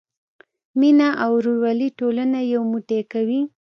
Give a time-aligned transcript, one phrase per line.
[0.79, 3.41] مینه او ورورولي ټولنه یو موټی کوي.